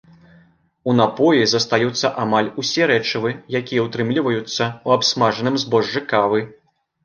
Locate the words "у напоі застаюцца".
0.91-2.07